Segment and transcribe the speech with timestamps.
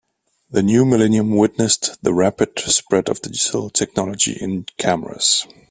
[0.49, 5.45] The new millennium witnessed the rapid spread of digital technology in cameras.